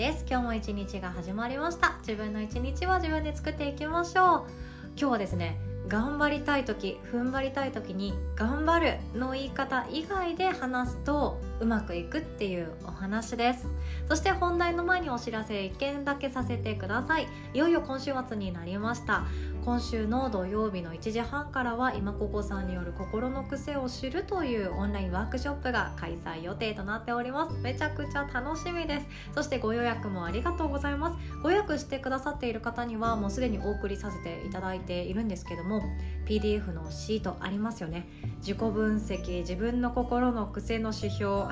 [0.00, 0.24] です。
[0.26, 1.98] 今日も一日が始まりました。
[1.98, 4.50] 自分の一日は自分で作っていきましょう。
[4.96, 13.66] 今日はですね頑張りたい時踏ん張りたい時に「頑張る」の言い方以外で話すとうまくいくっていうお話です。
[14.08, 17.26] そして本題の前にお知らせ1件だけさせてください。
[17.54, 19.24] いよいよ今週末になりました。
[19.64, 27.56] 今週の土曜日の1時半からは今ここさんによる心の癖を知るというオンラインワークショップが開催予定となっております。
[27.58, 29.06] めちゃくちゃ楽しみです。
[29.34, 31.16] そしてご予約もありがとうございます。
[31.42, 35.79] ご予約してくださっている方にはもうすでにお送りさせていただいているんですけども
[36.26, 38.08] PDF のシートありますよね。
[38.38, 41.46] 自己分析自分の心の癖の指標。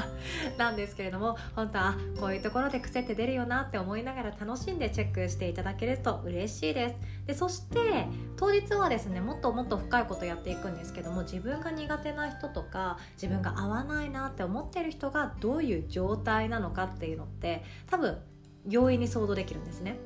[0.56, 6.96] なんですけれども本当はこういうところで癖って出るよなって思いながら楽しんでチェックしていただけると嬉しいです。
[7.26, 8.06] でそして
[8.36, 18.18] 当日はですねもっともっと深いことやっていくんですけども自分が苦手な人とか自分が合わないなって思ってる人がどういう状態なのかっていうのって多分
[18.66, 19.98] 容易に想像できるんですね。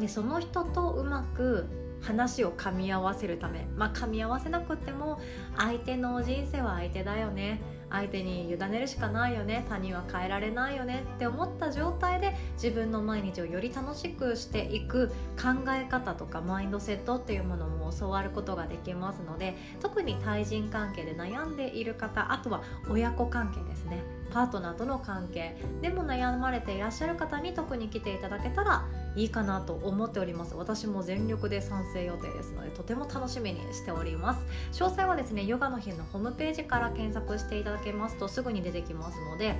[0.00, 3.66] でその人とうまく話を噛み合わせるため。
[3.76, 5.20] まあ噛み合わせなくっても
[5.56, 7.60] 相手の人生は相手だよね。
[7.90, 9.64] 相手に委ねるしかないよね。
[9.68, 11.04] 他人は変えられないよね。
[11.16, 15.08] って思った状態で自分の毎日をより楽しくしていく
[15.40, 24.17] 考え方とかマインドセットっていうものも教わることができますので特に対人関係で悩んでいる方あとは親子関係ですね。
[24.32, 25.56] パートナーとの関係。
[25.82, 30.54] でも悩まれていらっしゃる方に特に来ていただけたらいいかなと思っております。
[30.54, 34.44] 私も全力で賛成予定ですのでとても楽しみにしております。
[34.72, 39.56] 詳細はですねヨガの日のホームページから検索していただけますとすぐに出てきますので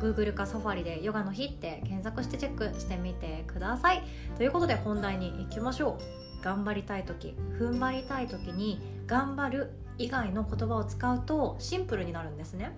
[0.00, 4.02] Google かサファリでヨガの日って検索してチェックしてみてください。
[4.36, 6.44] ということで本題に行きましょう。
[6.44, 12.74] 頑張りたい時踏ん張りたい時に頑張る以外の言葉を使うとシンプルになるんですね。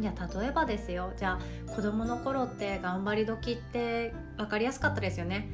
[0.00, 1.12] じゃあ例えばですよ。
[1.16, 5.48] じゃあ子供の頃って頑張り時って分かりやすかったですよね。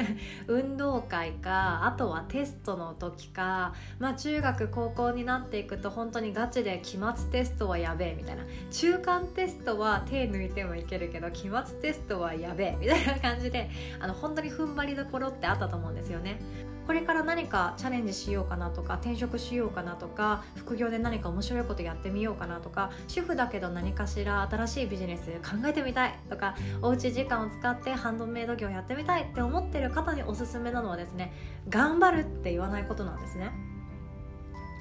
[0.48, 8.42] 運動会かあとはテストの時かまあ中学高校になっていくと本当にガチで期末テストはやべえみたいな。
[8.70, 13.68] 中間テストは手抜いてもいけるけど期末テストはやべえみたいな感じで
[14.00, 16.40] あの本当に踏ん張りどころってあったと思うんですよね。
[16.90, 31.32] これから何かチャレンジしようかなとか転職しようかなとか副業で何か面白いことやってみようかなとか主婦だけど何かしら新しいビジネス考えてみたいとかおうち時間を使ってハンドメイド業やってみたいって思ってる方におすすめなのはですね
[31.68, 33.52] 頑張るって言わないことなんですね。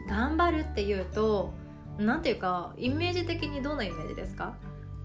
[0.09, 1.53] 頑張るっていうと
[1.99, 4.55] 何ていうかイメージ的にどんなイメージですか？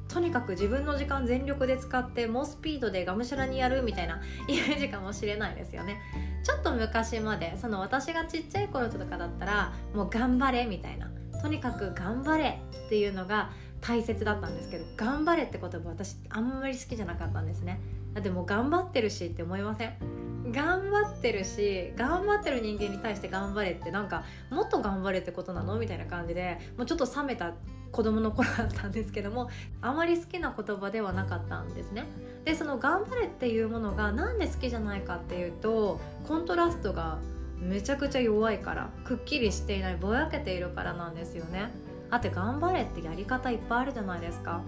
[0.08, 6.00] とにかく自分の時間全力で使って猛スピードでがむしゃらにやるみたいな イメージかもしれないですよね。
[6.42, 11.10] ちょっと昔までその私がちっちゃい頃とかだったらもう頑張れみたいな。
[11.42, 13.50] とにかく頑張れっていうのが
[13.82, 17.80] 大切だったんですけど頑張れって言葉私あんまり好きじゃなかったんですね。
[18.14, 20.23] だってもう頑張ってるしって思いません？
[20.54, 25.78] 頑張ってるし頑張ってる人間に対して頑張れってなんかもっと頑張れってことなの？
[25.78, 27.52] みたいな感じでもうちょっと冷めた
[27.92, 29.48] 子供の頃だったんですけども
[29.80, 32.06] あまり好きな言葉ではなかったんですね。
[32.44, 37.18] でその「頑張れ」っていうものが何で好きじゃないかっていうとコントラストが
[37.58, 41.70] めちゃくちゃ弱いからくっきりしていないぼやけているからなんですよね。
[42.10, 44.62] あって頑張れってやり方いっぱいあるじゃないですか。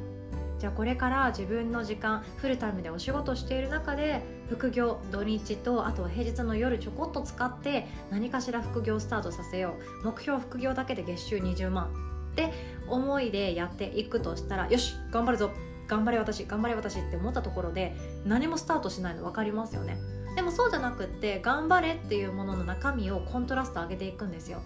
[0.58, 10.06] じゃあこれから自分の時間フルタイムでお仕事している中で副業土日とあとは平日の夜ちょこっと使って何かしら副業スタートさせよう。
[10.06, 11.86] 目標副業だけで月収20万。
[12.32, 12.52] って
[12.88, 15.50] 思いでやっていくとしたらよし頑張るぞ。
[15.88, 16.44] 頑張れ私。
[16.46, 19.96] 頑張れ私って思ったところで何もスタートしないの分かりますよね。
[20.36, 24.60] でもそうじゃなくって頑張れっていうものの中身をコントラスト上げていくんですよ。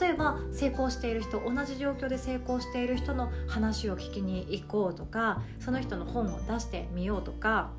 [0.00, 7.70] 例えば成功している人同じ状況で成功している人の話を聞きに行こうとかその人の本を出してみようとか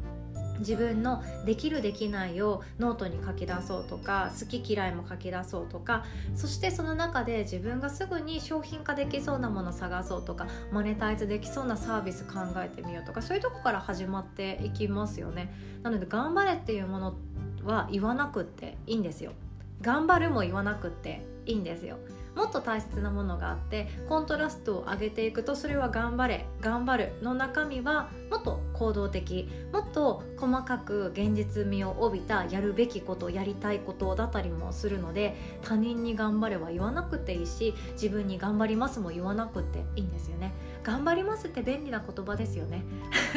[0.59, 15.54] 自分のできるできないをノートに書き出そうとか好き嫌いも書き出そうとかそしてその中で自分がすぐに商品化できそうなもの探そうとかマネタイズできそうなサービス考えてみようとかそういうとこから始まっていきますよね。
[15.83, 17.15] なので頑張れっていうもの
[17.63, 19.33] は言わなくっていいんですよ。
[19.81, 21.98] 頑張るも言わなくっていいんですよ。
[22.38, 40.54] もっと大切なものがあってコントラストを上げていくとそれは頑張れ頑張るの中身はもっと行動的もっと細かく現実味を帯びたやるべきことやりたいことだったりもするので他人に頑張れは言わなくていいし自分に頑張りますも言わなくていいんですよね。
[40.84, 42.84] 頑張りますって便利な言葉ですよね。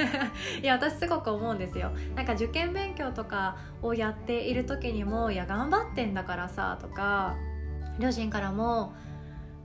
[0.62, 1.90] いや私すごく思うんですよ。
[2.14, 7.34] なんか受験勉強とかをやっている時にもいや頑張ってんだからさとか
[8.00, 8.92] 両親からも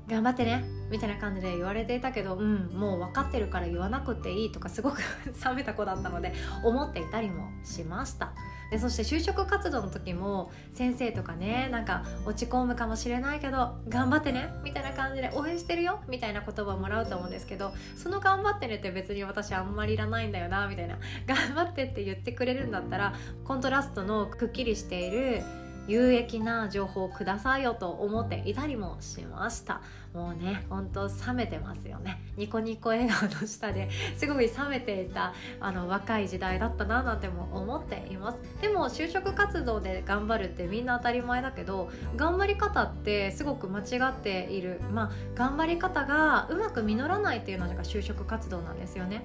[0.08, 5.02] 頑張ってねみたいな感じで言われていたけどうんもう分かってるから言わなくていいとかすごく
[5.44, 6.34] 冷めた子だったので
[6.64, 8.34] 思っていたりもしました。
[8.72, 20.98] でそして就職活動の時も先生とかねなんか落ち込むかもしれないけど頑張ってねみたいな感じで応援してるよみたいな言葉をもらうと思うんですけどその頑張ってねって別に私あんまりいらないんだよなみたいな。
[21.28, 25.44] 頑張ってって言ってくれるんだったらコントラストのくっきりしている
[25.88, 29.82] 有益な情報をくださいよと思っていたりもしました。
[30.14, 32.22] もうねほんと冷めてますよね。
[32.38, 38.38] ニコニコ笑顔の下ですごい冷めていたあの若い時代だったななんても思っています。
[38.62, 44.80] でも就職活動で頑張るってみんな当たり前だけど頑張り方ってすごく間違っている。
[44.94, 49.24] まあ頑張り方がうまく実らないっていうのが就職活動なんですよね。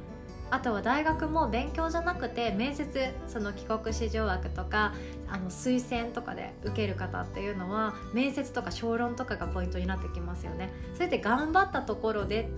[0.50, 4.94] あとは大学も勉強じゃなくて面接その帰国子女枠とか
[5.28, 10.72] あの推薦とかで受ける方っていうのは面接とか小論とかがポイントになってきますよね。
[10.94, 12.50] それで頑張ったところで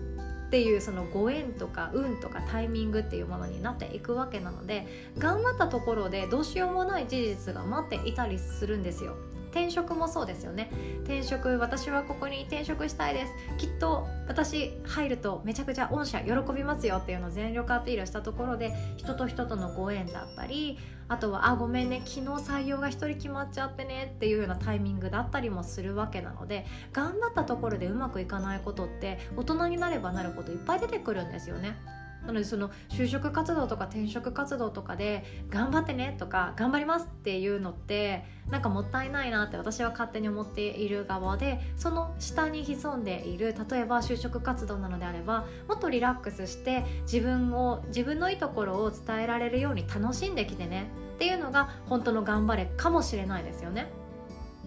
[0.47, 4.87] っていうそのご縁とか運とかタイミングっていうものになっていくわけなので
[5.17, 9.17] 頑張ったところでどうしようもない事実が待っていたりするんですよ。
[9.53, 10.71] 転職もそうですよね
[11.05, 20.79] 転職私はここに転職したいですきっと私入るとめちゃくちゃ御社喜びますよっていうのを全力アピールしたところで人と人とのご縁だったり
[21.09, 31.77] あとは「あごめんね昨日採用が1人決まっちゃってね」っていうようなタイミングだったりもするわけなので頑張ったところでうまくいかないことって大人になればなるほどいっぱい出てくるんですよね。
[32.27, 54.02] なのでその就職活動とか転職活動とかで頑張ってねとか頑張りますっていうのってなんかもったいないなって私は勝手に思っている側でその下に潜んでいる例えば就職活動なのであればもっとリラックスして自分を自分のいいところを伝えられるように楽しんできてねっていうのが本当の頑張れかもしれないですよね。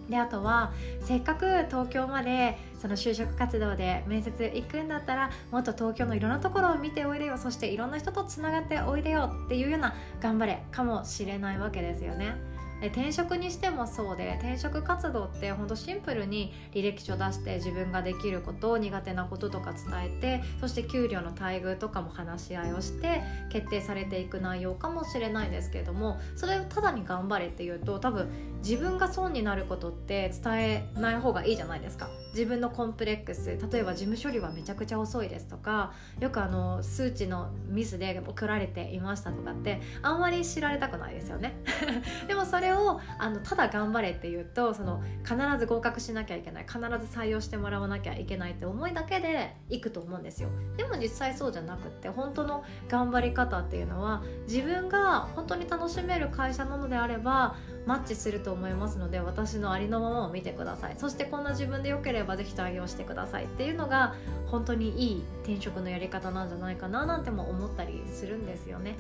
[0.10, 0.72] であとは
[1.02, 12.55] せっかく東京までその就職活動で面接行くんだったらもっと東京のいろんなところを見ておいでよそしていろんな人とつながっておいでよっていうような頑張れかもしれないわけですよね。
[12.82, 19.84] 転職にしてもそうで転職活動ってほんとシンプルに履歴書出して自分ができること苦手なこととか伝
[20.18, 28.30] えてそして給料の待遇とかも話し合いをして決定されていく内容かもしれないですけれどもそれをただに頑張れっていうと多分
[28.60, 32.10] 自分が損になることって伝えない方がいいじゃないですか。
[32.32, 41.56] 自分のコンプレックス例えば事務処理はめちゃくちゃ遅いですとかよくあの数値のミスで送られていましたとかってあんまり知られたくないですよね。
[42.28, 46.86] でもそれれをあのただ頑張れって言うとその必ず合格しなきゃいけない必ず
[47.18, 50.50] 採用してもらわなきゃいけないって思いだけでいくと思うんですよ。
[50.78, 60.96] でも実際そうじゃなくって本当の頑張り方っていうのは自分が本当に楽しめる会社なのであればマッチすると思いますので私のありのままを見てください。
[60.98, 64.16] そしてこんな自分でよければ是非対応してくださいっていうのが
[64.48, 68.96] 本当にいい転職のやり方なんじゃないかななんても思ったりするんですよね。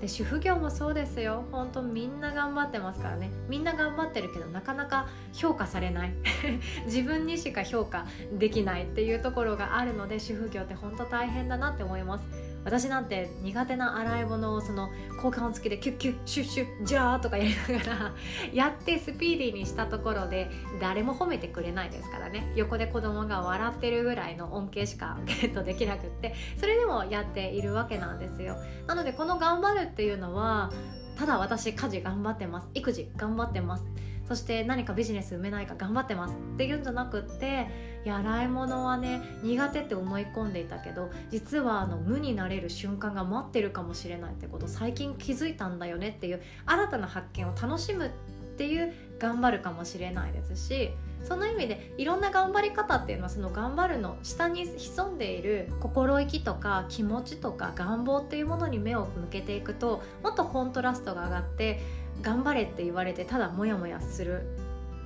[0.00, 1.44] で主婦業もそうですよ。
[1.50, 3.30] 本当みんな頑張ってますからね。
[3.48, 6.12] みんな頑張ってるけどなかなか評価されない。
[6.86, 12.43] 自分にしか評価できないっていうところがあるので主婦業ってほんと大変だなって思います。
[12.64, 18.12] 私なんて苦手な洗い物をその交換付きでキュッキュッシュッシュッジャーとかやりながら
[18.52, 20.50] やってスピーディーにしたところで
[20.80, 22.52] 誰も褒めてくれないですからね。
[22.56, 28.56] 横で子供が笑ってるぐらいの恩恵しかゲットできなくってそれでもやっているわけなんですよ。
[28.86, 30.70] なのでこの頑張るっていうのは
[31.16, 32.68] ただ私家事頑張ってます。
[32.74, 33.84] 育児頑張ってます。
[34.26, 37.66] そして何かビジネス埋めないか頑張ってますっていうんじゃなくって
[38.04, 48.10] や洗い物はね苦手って思い込んでいたけど実はあの無になれる瞬間が待ってるかもしれないってこと最近気づいたんだよねっていう新たな発見を楽しむっ
[48.56, 50.90] ていう頑張るかもしれないですし
[51.22, 61.80] その意味でいろんな頑張り方っていうのはその頑張るの下に潜んでいる心意気とか気持ちとか願望っていうものに目を向けていくともっとコントラストが上がって
[62.22, 64.42] 頑張れって言われてただモヤモヤする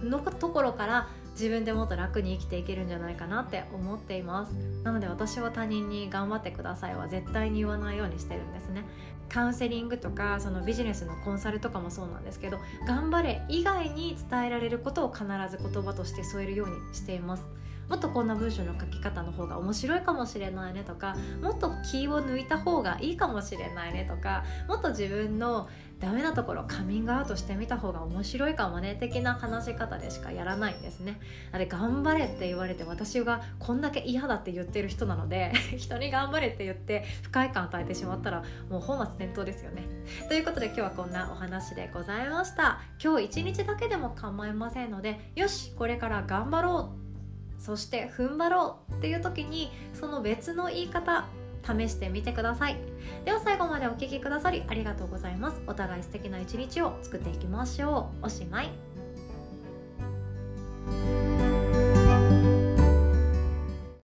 [0.02, 4.52] のところから自分でもっと楽に生きていけるんじゃないかなって思っています。
[4.82, 8.84] なので私は他人に頑張ってくださいは絶対に言わないようにしてるんですね。
[9.28, 17.44] カウンセリングとかそのビジネスのコンサルとかもそうなんですけど頑張れ以外に伝えられることを必ず言葉として添えるようにしています。
[17.88, 25.68] もっとこんな文章の書き方の方が面白いかもしれないねとかもっと気を抜いた方がいいかもしれないねとかもっと自分の
[26.00, 31.20] ダメなところカミングアウトしてみた方が面白いかもね的な話し方でしかやらないんですね。
[31.50, 39.82] あれ頑張れって言われて私がこんだけ嫌だって言ってる人なので 人に頑張れって言って不快感与えてしまったらもう本末転倒ですよね。
[40.28, 42.80] ということで今日はこんなお話でございました。
[43.02, 47.07] 今日一日だけでも構いませんのでよしこれから頑張ろう
[47.58, 51.26] そして踏ん張ろうっていう時にその別の言い方
[51.64, 52.76] 試してみてください。
[53.24, 55.60] では最後までお聴きくださりありがとうございます。
[55.66, 58.26] お互い素敵な一日を作っていきましょう。
[58.26, 58.70] おしまい。